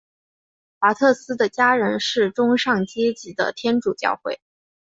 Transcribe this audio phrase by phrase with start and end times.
[0.79, 4.41] 华特斯的家人是中上阶级的天主教会。